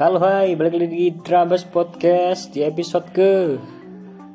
Halo 0.00 0.16
hai, 0.16 0.56
balik 0.56 0.80
lagi 0.80 0.88
di 0.88 1.06
Drabas 1.12 1.60
Podcast 1.68 2.56
di 2.56 2.64
episode 2.64 3.12
ke 3.12 3.60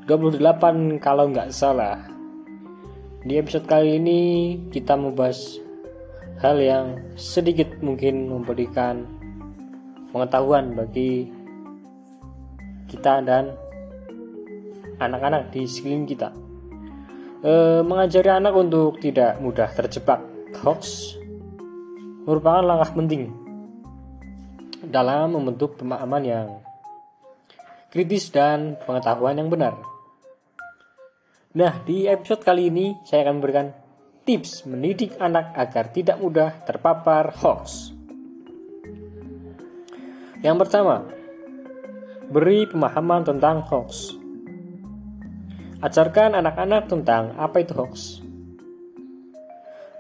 28 0.06 1.02
kalau 1.02 1.26
nggak 1.34 1.50
salah. 1.50 2.06
Di 3.26 3.42
episode 3.42 3.66
kali 3.66 3.98
ini 3.98 4.22
kita 4.70 4.94
membahas 4.94 5.58
hal 6.38 6.62
yang 6.62 7.02
sedikit 7.18 7.82
mungkin 7.82 8.30
memberikan 8.30 9.10
pengetahuan 10.14 10.78
bagi 10.78 11.34
kita 12.86 13.26
dan 13.26 13.58
anak-anak 15.02 15.50
di 15.50 15.66
sekeliling 15.66 16.06
kita. 16.06 16.30
E, 17.42 17.82
Mengajari 17.82 18.30
anak 18.30 18.54
untuk 18.54 19.02
tidak 19.02 19.42
mudah 19.42 19.74
terjebak 19.74 20.22
hoax 20.62 21.18
merupakan 22.30 22.62
langkah 22.62 22.94
penting 22.94 23.45
dalam 24.90 25.38
membentuk 25.38 25.78
pemahaman 25.80 26.24
yang 26.24 26.48
kritis 27.90 28.30
dan 28.30 28.76
pengetahuan 28.84 29.40
yang 29.40 29.50
benar. 29.50 29.80
Nah, 31.56 31.80
di 31.88 32.06
episode 32.06 32.44
kali 32.44 32.68
ini 32.68 33.00
saya 33.08 33.28
akan 33.28 33.36
memberikan 33.40 33.68
tips 34.28 34.68
mendidik 34.68 35.16
anak 35.22 35.56
agar 35.56 35.94
tidak 35.94 36.18
mudah 36.20 36.52
terpapar 36.68 37.32
hoax. 37.40 37.96
Yang 40.44 40.68
pertama, 40.68 41.08
beri 42.28 42.68
pemahaman 42.68 43.24
tentang 43.24 43.64
hoax. 43.64 44.20
Ajarkan 45.80 46.36
anak-anak 46.36 46.92
tentang 46.92 47.38
apa 47.40 47.62
itu 47.64 47.72
hoax 47.78 48.26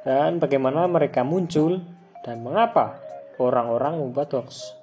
dan 0.05 0.37
bagaimana 0.37 0.85
mereka 0.85 1.25
muncul 1.25 1.81
dan 2.21 2.45
mengapa 2.45 3.01
orang-orang 3.41 3.99
membuat 3.99 4.33
hoax. 4.35 4.75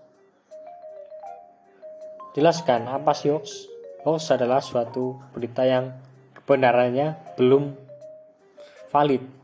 Jelaskan 2.33 2.89
apa 2.89 3.13
sih 3.13 3.33
hoax? 3.33 3.69
Hoax 4.03 4.35
adalah 4.35 4.59
suatu 4.59 5.21
berita 5.37 5.63
yang 5.63 5.95
kebenarannya 6.35 7.39
belum 7.39 7.77
valid 8.91 9.43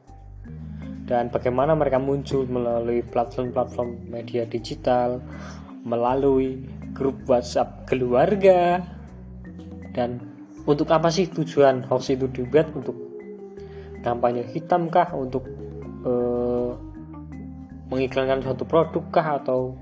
dan 1.09 1.33
bagaimana 1.33 1.73
mereka 1.73 1.97
muncul 1.97 2.45
melalui 2.45 3.01
platform-platform 3.01 4.12
media 4.12 4.45
digital, 4.45 5.25
melalui 5.81 6.61
grup 6.92 7.25
WhatsApp 7.25 7.89
keluarga, 7.89 8.84
dan 9.97 10.20
untuk 10.69 10.92
apa 10.92 11.09
sih 11.09 11.33
tujuan 11.33 11.89
hoax 11.89 12.12
itu 12.12 12.29
dibuat 12.29 12.69
untuk 12.77 12.92
kampanye 14.05 14.45
hitam 14.53 14.92
kah 14.92 15.09
untuk 15.17 15.48
uh, 16.05 16.38
mengiklankan 17.89 18.44
suatu 18.44 18.64
produk 18.69 19.05
kah 19.08 19.28
atau 19.41 19.77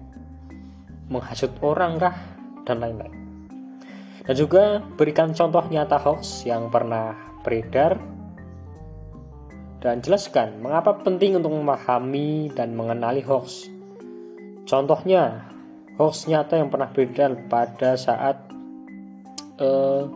menghasut 1.10 1.52
orang 1.62 1.98
kah 1.98 2.16
dan 2.66 2.82
lain-lain. 2.82 3.14
Dan 4.26 4.34
juga 4.34 4.82
berikan 4.98 5.30
contoh 5.30 5.62
nyata 5.70 6.02
hoax 6.02 6.42
yang 6.46 6.66
pernah 6.66 7.14
beredar 7.46 7.94
dan 9.78 10.02
jelaskan 10.02 10.58
mengapa 10.58 10.98
penting 10.98 11.38
untuk 11.38 11.54
memahami 11.54 12.50
dan 12.50 12.74
mengenali 12.74 13.22
hoax. 13.22 13.70
Contohnya, 14.66 15.46
hoax 15.94 16.26
nyata 16.26 16.58
yang 16.58 16.74
pernah 16.74 16.90
beredar 16.90 17.38
pada 17.46 17.94
saat 17.94 18.50
uh, 19.62 20.10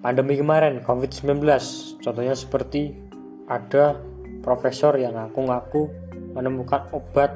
pandemi 0.00 0.40
kemarin 0.40 0.80
COVID-19. 0.80 1.44
Contohnya 2.00 2.32
seperti 2.32 2.96
ada 3.52 4.00
profesor 4.40 4.96
yang 4.96 5.12
ngaku-ngaku 5.20 6.07
menemukan 6.38 6.86
obat 6.94 7.34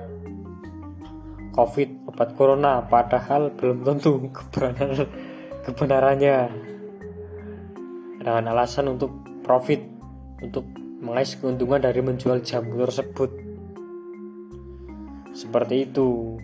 COVID, 1.53 2.08
obat 2.08 2.33
corona, 2.39 2.81
padahal 2.86 3.53
belum 3.53 3.84
tentu 3.84 4.31
kebenaran, 4.33 5.05
kebenarannya 5.68 6.36
dengan 8.23 8.45
alasan 8.57 8.95
untuk 8.95 9.13
profit, 9.45 9.85
untuk 10.40 10.64
mengais 11.02 11.36
keuntungan 11.36 11.83
dari 11.83 12.01
menjual 12.01 12.40
jamu 12.40 12.80
tersebut. 12.89 13.30
Seperti 15.36 15.90
itu. 15.90 16.40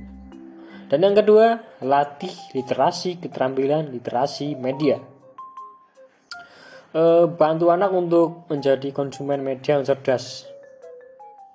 Dan 0.92 1.04
yang 1.04 1.16
kedua, 1.16 1.60
latih 1.84 2.32
literasi, 2.52 3.20
keterampilan 3.20 3.92
literasi 3.92 4.56
media. 4.56 5.00
E, 6.92 7.28
bantu 7.28 7.68
anak 7.68 7.92
untuk 7.92 8.48
menjadi 8.48 8.92
konsumen 8.92 9.44
media 9.44 9.76
yang 9.76 9.84
cerdas 9.84 10.48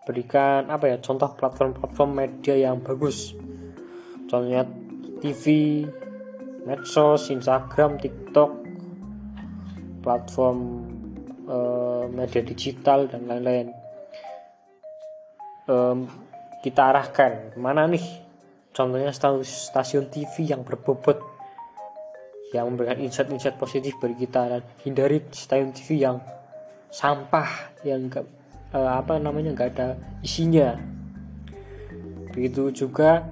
berikan 0.03 0.67
apa 0.67 0.91
ya 0.91 0.97
contoh 0.99 1.31
platform-platform 1.35 2.09
media 2.11 2.55
yang 2.69 2.83
bagus. 2.83 3.31
Contohnya 4.27 4.67
TV 5.23 5.45
medsos 6.67 7.31
Instagram 7.31 7.99
TikTok 7.99 8.51
platform 10.03 10.59
uh, 11.47 12.05
media 12.11 12.43
digital 12.43 13.07
dan 13.07 13.27
lain-lain. 13.27 13.67
Um, 15.63 16.07
kita 16.59 16.91
arahkan 16.91 17.55
mana 17.55 17.87
nih? 17.87 18.03
Contohnya 18.75 19.13
stasiun 19.13 20.11
TV 20.11 20.51
yang 20.51 20.67
berbobot 20.67 21.19
yang 22.51 22.69
memberikan 22.69 22.99
insight-insight 22.99 23.55
positif 23.55 23.95
bagi 24.03 24.27
kita. 24.27 24.41
Dan 24.59 24.61
hindari 24.83 25.23
stasiun 25.31 25.71
TV 25.71 26.03
yang 26.03 26.19
sampah 26.91 27.79
yang 27.87 28.11
uh, 28.73 28.99
apa 28.99 29.21
namanya 29.21 29.53
nggak 29.53 29.69
ada 29.77 29.89
isinya. 30.25 30.75
Begitu 32.33 32.73
juga 32.73 33.29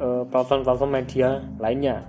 eh, 0.00 0.24
platform-platform 0.24 0.88
media 0.88 1.44
lainnya. 1.60 2.08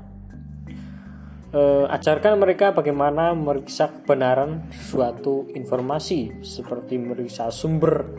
Uh, 1.53 1.85
ajarkan 1.93 2.41
mereka 2.41 2.73
bagaimana 2.73 3.37
meriksa 3.37 3.85
kebenaran 3.85 4.65
suatu 4.73 5.45
informasi 5.53 6.41
seperti 6.41 6.97
meriksa 6.97 7.53
sumber. 7.53 8.09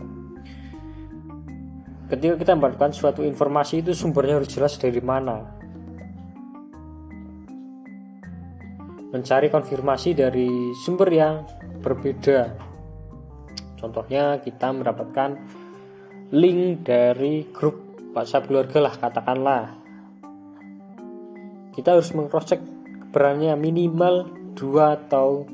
Ketika 2.07 2.39
kita 2.39 2.53
mendapatkan 2.55 2.95
suatu 2.95 3.27
informasi 3.27 3.83
itu 3.83 3.91
sumbernya 3.91 4.39
harus 4.39 4.55
jelas 4.55 4.79
dari 4.79 5.03
mana. 5.03 5.51
Mencari 9.11 9.51
konfirmasi 9.51 10.15
dari 10.15 10.71
sumber 10.87 11.11
yang 11.11 11.43
berbeda 11.83 12.74
Contohnya 13.85 14.41
kita 14.41 14.73
mendapatkan 14.73 15.37
link 16.33 16.89
dari 16.89 17.45
grup 17.53 18.01
WhatsApp 18.17 18.49
keluarga 18.49 18.89
lah 18.89 18.95
katakanlah. 18.97 19.65
Kita 21.77 21.93
harus 21.93 22.09
mengcrosscheck 22.17 22.65
kebenarannya 23.13 23.53
minimal 23.61 24.33
dua 24.57 24.97
atau 24.97 25.45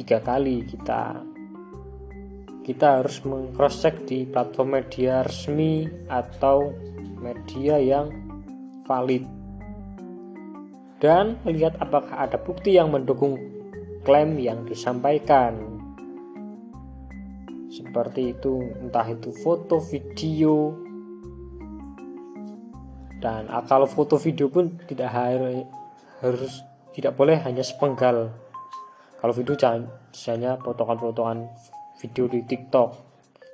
tiga 0.00 0.24
kali 0.24 0.64
kita. 0.64 1.20
Kita 2.64 3.04
harus 3.04 3.20
mengcrosscheck 3.20 4.08
di 4.08 4.24
platform 4.24 4.80
media 4.80 5.20
resmi 5.20 5.84
atau 6.08 6.72
media 7.20 7.76
yang 7.76 8.08
valid. 8.88 9.28
Dan 11.04 11.36
melihat 11.44 11.76
apakah 11.84 12.24
ada 12.24 12.40
bukti 12.40 12.80
yang 12.80 12.88
mendukung 12.88 13.36
klaim 14.08 14.40
yang 14.40 14.64
disampaikan 14.64 15.73
seperti 17.74 18.38
itu 18.38 18.62
entah 18.78 19.02
itu 19.10 19.34
foto 19.34 19.82
video. 19.82 20.78
Dan 23.18 23.50
ah, 23.50 23.66
kalau 23.66 23.90
foto 23.90 24.14
video 24.14 24.46
pun 24.46 24.78
tidak 24.86 25.10
harus 25.10 26.62
tidak 26.94 27.18
boleh 27.18 27.42
hanya 27.42 27.66
sepenggal. 27.66 28.30
Kalau 29.18 29.34
video 29.34 29.58
jangan 29.58 29.90
misalnya 30.14 30.54
potongan-potongan 30.62 31.50
video 31.98 32.30
di 32.30 32.46
TikTok. 32.46 32.90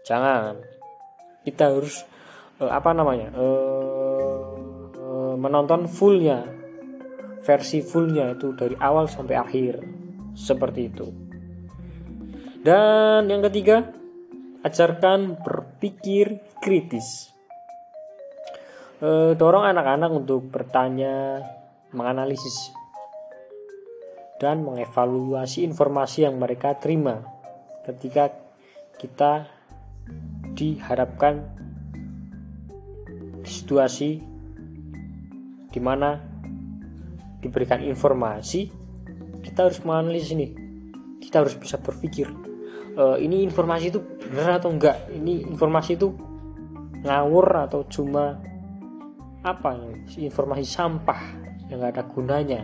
Jangan. 0.04 0.60
Kita 1.40 1.72
harus 1.72 2.04
uh, 2.60 2.68
apa 2.68 2.92
namanya 2.92 3.32
uh, 3.32 4.44
uh, 5.00 5.34
menonton 5.40 5.88
fullnya. 5.88 6.44
Versi 7.40 7.80
fullnya 7.80 8.36
itu 8.36 8.52
dari 8.52 8.76
awal 8.76 9.08
sampai 9.08 9.36
akhir. 9.38 9.80
Seperti 10.36 10.80
itu. 10.92 11.08
Dan 12.60 13.24
yang 13.32 13.40
ketiga 13.40 13.99
ajarkan 14.60 15.40
berpikir 15.40 16.44
kritis. 16.60 17.32
E, 19.00 19.32
dorong 19.32 19.64
anak-anak 19.64 20.10
untuk 20.12 20.44
bertanya, 20.52 21.40
menganalisis, 21.96 22.76
dan 24.40 24.64
mengevaluasi 24.64 25.64
informasi 25.64 26.24
yang 26.24 26.40
mereka 26.40 26.76
terima 26.76 27.20
ketika 27.84 28.32
kita 28.96 29.48
diharapkan 30.56 31.44
situasi 33.44 34.20
di 35.70 35.80
mana 35.80 36.20
diberikan 37.40 37.80
informasi 37.84 38.68
kita 39.40 39.68
harus 39.68 39.80
menganalisis 39.84 40.32
ini 40.36 40.48
kita 41.20 41.44
harus 41.44 41.56
bisa 41.56 41.80
berpikir 41.80 42.49
uh, 42.96 43.16
ini 43.20 43.46
informasi 43.46 43.92
itu 43.92 44.00
benar 44.30 44.58
atau 44.58 44.70
enggak? 44.72 45.08
Ini 45.10 45.46
informasi 45.50 45.96
itu 45.98 46.14
ngawur 47.04 47.46
atau 47.70 47.86
cuma 47.88 48.38
apa? 49.40 49.76
Informasi 50.16 50.64
sampah 50.66 51.20
yang 51.70 51.80
gak 51.80 51.94
ada 51.96 52.04
gunanya. 52.04 52.60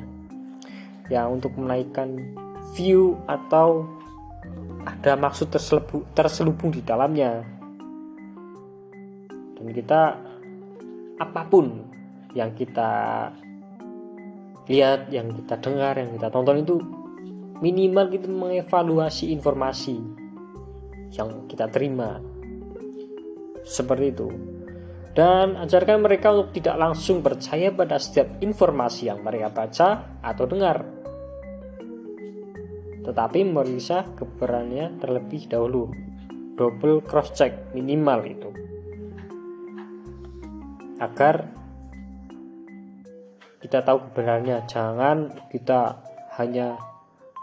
Ya 1.07 1.25
untuk 1.31 1.55
menaikkan 1.55 2.19
view 2.75 3.15
atau 3.31 3.87
ada 4.87 5.19
maksud 5.19 5.51
terselubung, 5.51 6.03
terselubung 6.15 6.71
di 6.75 6.83
dalamnya. 6.83 7.43
Dan 9.57 9.67
kita 9.73 10.19
apa 11.17 11.43
pun 11.49 11.87
yang 12.37 12.53
kita 12.53 12.93
lihat 14.69 15.09
yang 15.09 15.31
kita 15.33 15.55
dengar 15.63 15.95
yang 15.97 16.11
kita 16.19 16.29
tonton 16.29 16.61
itu 16.61 16.77
minimal 17.61 18.13
kita 18.13 18.29
mengevaluasi 18.29 19.33
informasi 19.33 19.97
yang 21.17 21.49
kita 21.49 21.71
terima. 21.73 22.21
Seperti 23.67 24.07
itu. 24.13 24.29
Dan 25.17 25.57
ajarkan 25.57 26.05
mereka 26.05 26.29
untuk 26.37 26.53
tidak 26.61 26.77
langsung 26.77 27.25
percaya 27.25 27.73
pada 27.73 27.97
setiap 27.97 28.37
informasi 28.45 29.09
yang 29.09 29.25
mereka 29.25 29.49
baca 29.49 29.89
atau 30.21 30.45
dengar. 30.45 30.85
Tetapi 33.01 33.41
meriksa 33.49 34.13
kebenarannya 34.13 35.01
terlebih 35.01 35.49
dahulu. 35.49 35.89
Double 36.57 37.01
cross 37.01 37.33
check 37.33 37.73
minimal 37.73 38.21
itu. 38.29 38.51
Agar 41.01 41.49
kita 43.65 43.81
tahu 43.81 44.13
kebenarannya. 44.13 44.69
Jangan 44.69 45.33
kita 45.49 45.97
hanya 46.37 46.77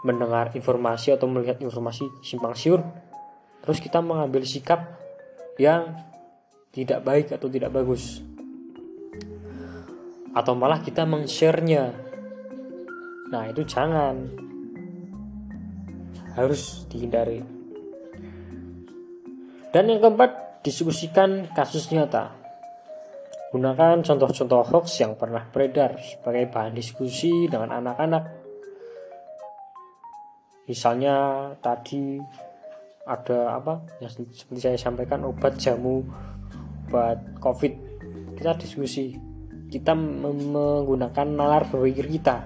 mendengar 0.04 0.52
informasi 0.52 1.16
atau 1.16 1.24
melihat 1.26 1.58
informasi 1.64 2.04
simpang 2.20 2.52
siur 2.52 2.84
terus 3.64 3.80
kita 3.80 4.04
mengambil 4.04 4.44
sikap 4.44 5.00
yang 5.56 5.96
tidak 6.74 7.06
baik 7.06 7.30
atau 7.30 7.46
tidak 7.46 7.70
bagus. 7.70 8.18
Atau 10.34 10.58
malah 10.58 10.82
kita 10.82 11.06
meng-share-nya. 11.06 11.94
Nah 13.30 13.46
itu 13.46 13.62
jangan. 13.62 14.26
Harus 16.34 16.82
dihindari. 16.90 17.38
Dan 19.70 19.86
yang 19.86 20.02
keempat 20.02 20.60
diskusikan 20.66 21.46
kasus 21.54 21.94
nyata. 21.94 22.34
Gunakan 23.54 24.02
contoh-contoh 24.02 24.66
hoax 24.66 24.98
yang 24.98 25.14
pernah 25.14 25.46
beredar 25.46 25.94
sebagai 26.02 26.50
bahan 26.50 26.74
diskusi 26.74 27.46
dengan 27.46 27.78
anak-anak 27.78 28.43
misalnya 30.64 31.48
tadi 31.60 32.20
ada 33.04 33.60
apa 33.60 33.84
yang 34.00 34.08
seperti 34.08 34.60
saya 34.64 34.78
sampaikan 34.80 35.28
obat 35.28 35.60
jamu 35.60 36.04
buat 36.88 37.40
covid. 37.40 37.72
Kita 38.36 38.56
diskusi. 38.56 39.12
Kita 39.68 39.92
menggunakan 39.96 41.26
nalar 41.28 41.68
berpikir 41.68 42.08
kita. 42.08 42.36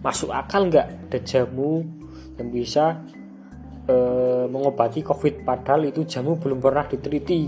Masuk 0.00 0.32
akal 0.32 0.72
nggak 0.72 1.08
ada 1.08 1.18
jamu 1.22 1.84
yang 2.40 2.48
bisa 2.48 3.04
e, 3.86 3.94
mengobati 4.48 5.04
covid? 5.04 5.44
Padahal 5.44 5.92
itu 5.92 6.08
jamu 6.08 6.40
belum 6.40 6.58
pernah 6.58 6.88
diteliti. 6.88 7.42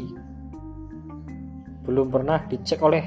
Belum 1.84 2.08
pernah 2.08 2.44
dicek 2.44 2.80
oleh 2.80 3.04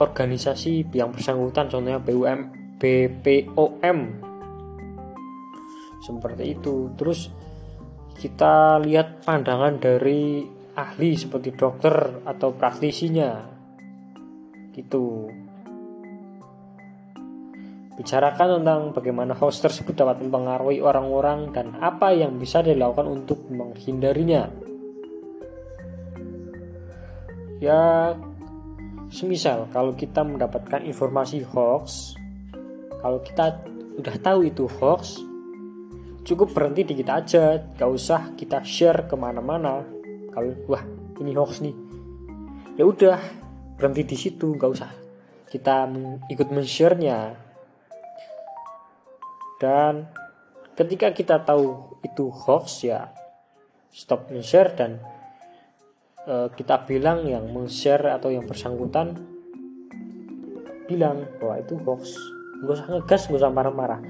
organisasi 0.00 0.90
yang 0.92 1.14
bersangkutan 1.14 1.70
contohnya 1.70 2.02
BUM 2.02 2.40
BPOM 2.82 3.98
seperti 6.02 6.58
itu. 6.58 6.90
Terus 6.98 7.30
kita 8.18 8.82
lihat 8.82 9.22
pandangan 9.22 9.78
dari 9.78 10.42
ahli 10.74 11.14
seperti 11.14 11.54
dokter 11.54 12.22
atau 12.26 12.50
praktisinya. 12.52 13.30
Gitu. 14.74 15.30
Bicarakan 17.92 18.60
tentang 18.60 18.80
bagaimana 18.96 19.36
host 19.36 19.62
tersebut 19.62 19.94
dapat 19.94 20.24
mempengaruhi 20.24 20.80
orang-orang 20.80 21.52
dan 21.52 21.76
apa 21.78 22.10
yang 22.10 22.40
bisa 22.40 22.64
dilakukan 22.64 23.04
untuk 23.06 23.46
menghindarinya. 23.52 24.48
Ya 27.62 28.16
semisal 29.12 29.68
kalau 29.70 29.92
kita 29.92 30.24
mendapatkan 30.24 30.82
informasi 30.88 31.44
hoax 31.44 32.16
kalau 33.04 33.20
kita 33.20 33.60
udah 34.00 34.16
tahu 34.24 34.48
itu 34.48 34.64
hoax 34.80 35.20
cukup 36.22 36.54
berhenti 36.54 36.86
di 36.86 36.94
kita 36.94 37.12
aja 37.18 37.42
gak 37.74 37.90
usah 37.90 38.20
kita 38.38 38.62
share 38.62 39.10
ke 39.10 39.14
mana-mana. 39.18 39.82
Kalau 40.30 40.54
wah 40.70 40.82
ini 41.18 41.34
hoax 41.34 41.60
nih. 41.60 41.74
Ya 42.78 42.86
udah 42.88 43.18
berhenti 43.76 44.02
di 44.06 44.16
situ 44.16 44.54
gak 44.54 44.70
usah 44.70 44.90
kita 45.50 45.90
ikut 46.32 46.48
men-share-nya. 46.48 47.36
Dan 49.60 50.08
ketika 50.74 51.12
kita 51.12 51.42
tahu 51.42 51.98
itu 52.02 52.32
hoax 52.32 52.86
ya 52.86 53.12
stop 53.92 54.32
men-share 54.32 54.72
dan 54.72 54.98
e, 56.24 56.48
kita 56.56 56.88
bilang 56.88 57.28
yang 57.28 57.44
men-share 57.52 58.16
atau 58.16 58.32
yang 58.32 58.48
bersangkutan 58.48 59.20
bilang 60.88 61.28
bahwa 61.36 61.60
itu 61.60 61.74
hoax. 61.82 62.14
Gak 62.62 62.72
usah 62.78 62.86
ngegas 62.94 63.22
gak 63.26 63.38
usah 63.42 63.52
marah-marah 63.52 64.00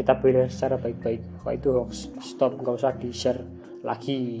kita 0.00 0.16
bela 0.16 0.48
secara 0.48 0.80
baik-baik. 0.80 1.44
Wah 1.44 1.52
itu 1.52 1.68
hoax 1.76 2.08
stop 2.24 2.56
nggak 2.56 2.80
usah 2.80 2.96
di 2.96 3.12
share 3.12 3.44
lagi. 3.84 4.40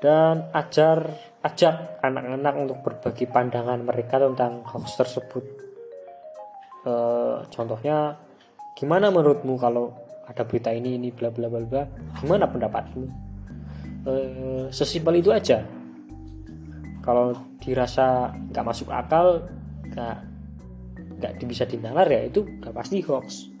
Dan 0.00 0.52
ajar 0.52 1.08
ajak 1.40 2.04
anak-anak 2.04 2.54
untuk 2.60 2.78
berbagi 2.84 3.24
pandangan 3.24 3.80
mereka 3.80 4.20
tentang 4.20 4.60
hoax 4.68 5.00
tersebut. 5.00 5.44
E, 6.84 6.92
contohnya 7.48 8.20
gimana 8.76 9.08
menurutmu 9.08 9.56
kalau 9.56 9.92
ada 10.28 10.44
berita 10.44 10.72
ini 10.72 11.00
ini 11.00 11.08
bla 11.08 11.32
bla 11.32 11.48
bla 11.48 11.64
bla? 11.64 11.84
Gimana 12.20 12.44
pendapatmu? 12.48 13.04
E, 14.04 14.12
sesimpel 14.68 15.24
itu 15.24 15.32
aja. 15.32 15.64
Kalau 17.00 17.32
dirasa 17.64 18.28
nggak 18.52 18.64
masuk 18.64 18.92
akal 18.92 19.48
nggak 19.88 20.29
nggak 21.20 21.36
bisa 21.44 21.68
dinalar 21.68 22.08
ya 22.08 22.26
itu 22.26 22.40
udah 22.42 22.72
pasti 22.72 23.04
hoax. 23.04 23.52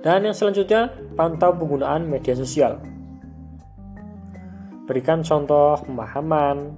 Dan 0.00 0.24
yang 0.24 0.32
selanjutnya 0.32 0.88
pantau 1.12 1.52
penggunaan 1.52 2.08
media 2.08 2.32
sosial. 2.32 2.80
Berikan 4.88 5.20
contoh 5.20 5.76
pemahaman 5.84 6.72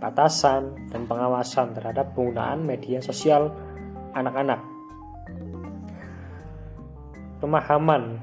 batasan 0.00 0.88
dan 0.88 1.04
pengawasan 1.04 1.76
terhadap 1.76 2.16
penggunaan 2.16 2.64
media 2.64 3.02
sosial 3.02 3.52
anak-anak. 4.16 4.62
Pemahaman. 7.42 8.22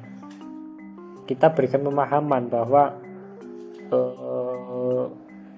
Kita 1.28 1.52
berikan 1.52 1.84
pemahaman 1.84 2.48
bahwa 2.48 2.96
uh, 3.92 5.06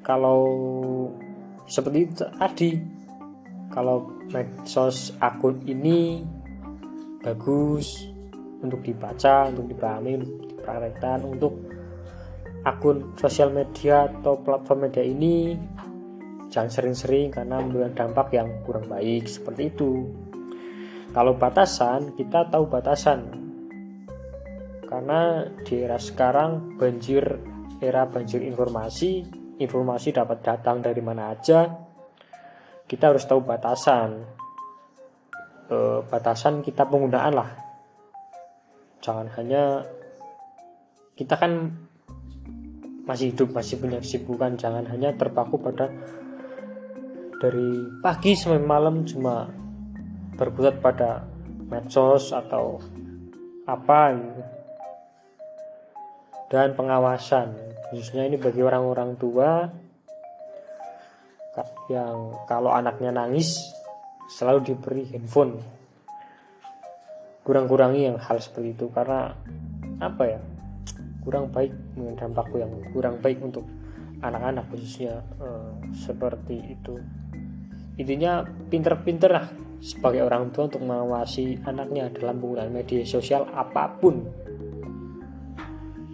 kalau 0.02 0.42
seperti 1.70 2.10
tadi 2.18 2.70
kalau 3.70 4.10
medsos 4.34 5.14
akun 5.22 5.62
ini 5.66 6.26
bagus 7.22 8.10
untuk 8.60 8.84
dibaca, 8.84 9.48
untuk 9.50 9.72
dipahami, 9.72 10.20
untuk 10.20 10.58
untuk 11.26 11.54
akun 12.68 13.16
sosial 13.16 13.56
media 13.56 14.12
atau 14.12 14.42
platform 14.44 14.90
media 14.90 15.04
ini 15.06 15.56
jangan 16.50 16.70
sering-sering 16.70 17.30
karena 17.32 17.62
memberikan 17.62 17.94
dampak 17.96 18.34
yang 18.36 18.50
kurang 18.66 18.90
baik 18.90 19.30
seperti 19.30 19.70
itu. 19.72 20.10
Kalau 21.10 21.38
batasan, 21.38 22.14
kita 22.14 22.50
tahu 22.54 22.70
batasan. 22.70 23.38
Karena 24.86 25.46
di 25.62 25.86
era 25.86 26.02
sekarang 26.02 26.78
banjir 26.78 27.22
era 27.80 28.10
banjir 28.10 28.42
informasi, 28.42 29.26
informasi 29.62 30.10
dapat 30.14 30.42
datang 30.42 30.82
dari 30.82 31.02
mana 31.02 31.34
aja, 31.34 31.89
kita 32.90 33.14
harus 33.14 33.24
tahu 33.30 33.46
batasan. 33.46 34.26
E, 35.70 36.02
batasan 36.10 36.66
kita 36.66 36.90
penggunaan 36.90 37.38
lah. 37.38 37.50
Jangan 39.06 39.30
hanya 39.38 39.86
kita 41.14 41.38
kan 41.38 41.70
masih 43.06 43.30
hidup 43.32 43.54
masih 43.54 43.78
punya 43.78 44.02
kesibukan. 44.02 44.58
Jangan 44.58 44.90
hanya 44.90 45.14
terpaku 45.14 45.62
pada 45.62 45.94
dari 47.40 48.02
pagi 48.02 48.34
sampai 48.36 48.60
malam 48.60 49.06
cuma 49.06 49.48
berbuat 50.36 50.82
pada 50.84 51.24
medsos 51.70 52.34
atau 52.34 52.82
apa 53.70 54.18
gitu. 54.18 54.42
dan 56.50 56.74
pengawasan 56.74 57.54
khususnya 57.90 58.26
ini 58.26 58.36
bagi 58.36 58.60
orang-orang 58.66 59.16
tua 59.16 59.70
yang 61.90 62.36
kalau 62.46 62.72
anaknya 62.72 63.12
nangis 63.12 63.60
selalu 64.30 64.74
diberi 64.74 65.04
handphone. 65.10 65.58
Kurang-kurangi 67.42 68.14
yang 68.14 68.18
hal 68.22 68.38
seperti 68.38 68.78
itu 68.78 68.86
karena 68.94 69.34
apa 70.00 70.24
ya 70.24 70.40
kurang 71.26 71.52
baik 71.52 71.74
dampak 72.16 72.48
yang 72.56 72.72
kurang 72.94 73.20
baik 73.20 73.42
untuk 73.42 73.66
anak-anak 74.22 74.70
khususnya 74.70 75.26
uh, 75.42 75.74
seperti 75.92 76.78
itu. 76.78 77.00
Intinya 78.00 78.46
pinter-pinter 78.72 79.32
lah 79.32 79.48
sebagai 79.80 80.24
orang 80.28 80.52
tua 80.52 80.68
untuk 80.68 80.84
mengawasi 80.84 81.64
anaknya 81.64 82.12
dalam 82.12 82.40
penggunaan 82.40 82.72
media 82.72 83.04
sosial 83.04 83.48
apa 83.52 83.92
pun. 84.00 84.24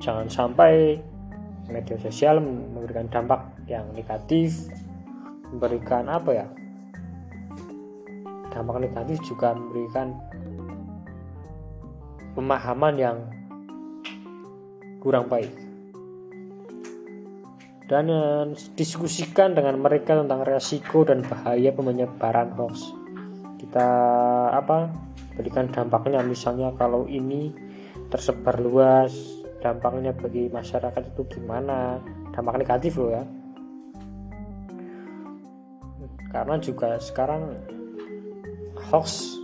Jangan 0.01 0.29
sampai 0.29 1.01
media 1.69 1.97
sosial 1.97 2.41
memberikan 2.41 3.09
dampak 3.09 3.41
yang 3.65 3.89
negatif 3.93 4.69
memberikan 5.53 6.09
apa 6.09 6.31
ya? 6.33 6.47
Dampak 8.49 8.77
negatif 8.79 9.19
juga 9.27 9.51
memberikan 9.51 10.15
pemahaman 12.33 12.93
yang 12.95 13.17
kurang 15.03 15.27
baik. 15.27 15.51
Dan 17.85 18.09
diskusikan 18.73 19.53
dengan 19.53 19.77
mereka 19.77 20.17
tentang 20.17 20.41
resiko 20.41 21.05
dan 21.05 21.21
bahaya 21.21 21.69
penyebaran 21.69 22.49
hoax. 22.57 22.89
Kita 23.61 23.87
apa 24.49 24.89
berikan 25.37 25.69
dampaknya. 25.69 26.25
Misalnya 26.25 26.73
kalau 26.73 27.05
ini 27.05 27.53
tersebar 28.09 28.57
luas 28.57 29.13
dampaknya 29.61 30.17
bagi 30.17 30.49
masyarakat 30.49 31.13
itu 31.13 31.37
gimana? 31.37 32.01
Dampak 32.33 32.57
negatif 32.57 32.97
loh 32.97 33.13
ya 33.13 33.23
karena 36.35 36.59
juga 36.59 36.99
sekarang 36.99 37.55
hoax 38.91 39.39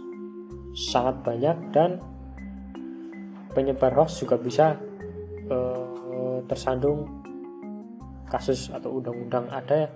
sangat 0.76 1.24
banyak 1.24 1.58
dan 1.72 2.04
penyebar 3.56 3.96
hoax 3.96 4.20
juga 4.20 4.36
bisa 4.36 4.76
uh, 5.48 6.44
tersandung 6.52 7.08
kasus 8.28 8.68
atau 8.76 9.00
undang-undang 9.00 9.48
ada 9.48 9.88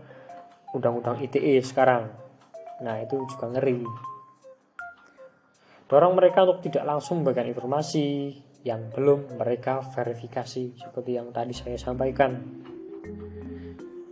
undang-undang 0.71 1.19
ITE 1.19 1.59
sekarang. 1.67 2.15
Nah 2.79 3.03
itu 3.03 3.19
juga 3.27 3.51
ngeri. 3.51 3.83
Dorong 5.91 6.15
mereka 6.15 6.47
untuk 6.47 6.63
tidak 6.63 6.87
langsung 6.87 7.19
memberikan 7.19 7.47
informasi 7.51 8.39
yang 8.63 8.87
belum 8.95 9.35
mereka 9.35 9.83
verifikasi 9.83 10.79
seperti 10.79 11.11
yang 11.11 11.35
tadi 11.35 11.51
saya 11.51 11.75
sampaikan. 11.75 12.39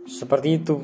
Seperti 0.04 0.48
itu 0.60 0.76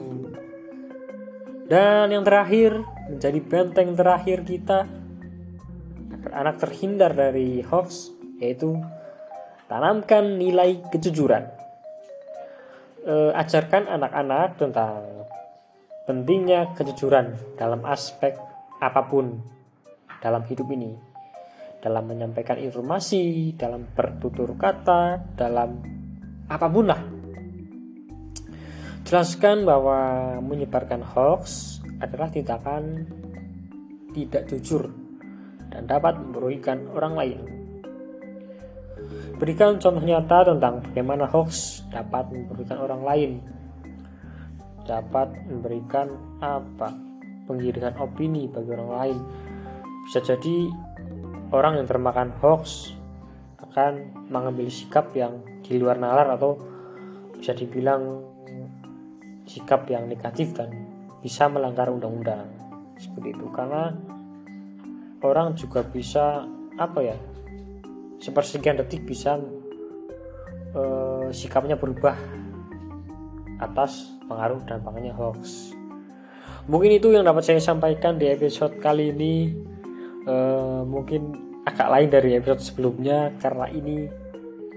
dan 1.71 2.11
yang 2.11 2.27
terakhir 2.27 2.83
menjadi 3.07 3.39
benteng 3.47 3.95
terakhir 3.95 4.43
kita 4.43 4.91
anak 6.35 6.59
terhindar 6.59 7.15
dari 7.15 7.63
hoax 7.63 8.11
yaitu 8.43 8.75
tanamkan 9.71 10.35
nilai 10.35 10.83
kejujuran. 10.91 11.47
Uh, 13.07 13.33
ajarkan 13.39 13.87
anak-anak 13.87 14.59
tentang 14.59 15.25
pentingnya 16.11 16.75
kejujuran 16.75 17.39
dalam 17.55 17.87
aspek 17.87 18.35
apa 18.83 19.07
pun 19.07 19.39
dalam 20.19 20.43
hidup 20.51 20.67
ini. 20.75 20.99
Dalam 21.81 22.13
menyampaikan 22.13 22.59
informasi 22.61 23.55
dalam 23.57 23.87
bertutur 23.95 24.59
kata 24.59 25.33
dalam 25.39 25.81
apa 26.51 26.67
pun 26.67 26.85
lah 26.91 27.01
jelaskan 29.11 29.67
bahwa 29.67 30.39
menyebarkan 30.39 31.03
hoax 31.03 31.83
adalah 31.99 32.31
tindakan 32.31 33.11
tidak 34.15 34.47
jujur 34.47 34.87
dan 35.75 35.91
dapat 35.91 36.15
merugikan 36.31 36.87
orang 36.95 37.19
lain. 37.19 37.39
Berikan 39.35 39.83
contoh 39.83 39.99
nyata 39.99 40.55
tentang 40.55 40.79
bagaimana 40.87 41.27
hoax 41.27 41.83
dapat 41.91 42.31
merugikan 42.31 42.79
orang 42.79 43.03
lain, 43.03 43.31
dapat 44.87 45.27
memberikan 45.51 46.15
apa? 46.39 46.95
Penggiringan 47.51 47.99
opini 47.99 48.47
bagi 48.47 48.71
orang 48.79 48.91
lain. 48.95 49.19
Bisa 50.07 50.23
jadi 50.23 50.71
orang 51.51 51.83
yang 51.83 51.91
termakan 51.91 52.31
hoax 52.39 52.95
akan 53.59 54.15
mengambil 54.31 54.71
sikap 54.71 55.11
yang 55.19 55.43
di 55.67 55.83
luar 55.83 55.99
nalar 55.99 56.31
atau 56.31 56.63
bisa 57.35 57.51
dibilang 57.59 58.30
sikap 59.51 59.91
yang 59.91 60.07
negatif 60.07 60.55
dan 60.55 60.71
bisa 61.19 61.51
melanggar 61.51 61.91
undang-undang 61.91 62.47
seperti 62.95 63.35
itu 63.35 63.47
karena 63.51 63.91
orang 65.27 65.59
juga 65.59 65.83
bisa 65.83 66.47
apa 66.79 67.01
ya 67.03 67.19
sepersekian 68.23 68.79
detik 68.79 69.03
bisa 69.03 69.43
uh, 70.77 71.27
sikapnya 71.35 71.75
berubah 71.75 72.15
atas 73.61 74.17
pengaruh 74.25 74.63
dan 74.65 74.81
dampaknya 74.81 75.13
hoax. 75.13 75.75
Mungkin 76.71 76.97
itu 76.97 77.13
yang 77.13 77.27
dapat 77.27 77.45
saya 77.45 77.61
sampaikan 77.61 78.17
di 78.17 78.29
episode 78.31 78.79
kali 78.81 79.13
ini. 79.13 79.53
Uh, 80.21 80.85
mungkin 80.85 81.33
agak 81.65 81.89
lain 81.89 82.09
dari 82.13 82.37
episode 82.37 82.61
sebelumnya 82.61 83.33
karena 83.41 83.73
ini 83.73 84.05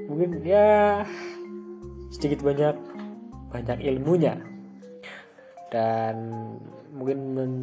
mungkin 0.08 0.40
ya 0.40 1.04
sedikit 2.16 2.48
banyak 2.48 2.76
banyak 3.52 3.84
ilmunya 3.84 4.40
dan 5.74 6.16
mungkin 6.94 7.20
men 7.34 7.54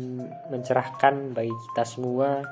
mencerahkan 0.51 1.31
bagi 1.31 1.55
kita 1.71 1.87
semua 1.87 2.43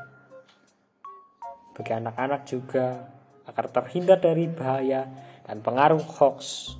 bagi 1.74 1.92
anak-anak 1.94 2.46
juga 2.46 3.10
agar 3.46 3.66
terhindar 3.70 4.18
dari 4.22 4.46
bahaya 4.46 5.06
dan 5.46 5.62
pengaruh 5.62 6.02
hoax. 6.18 6.74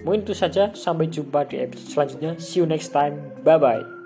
Mungkin 0.00 0.24
itu 0.24 0.32
saja, 0.32 0.72
sampai 0.72 1.12
jumpa 1.12 1.44
di 1.44 1.60
episode 1.60 1.92
selanjutnya. 1.92 2.32
See 2.40 2.64
you 2.64 2.66
next 2.66 2.88
time. 2.96 3.20
Bye 3.44 3.60
bye. 3.60 3.99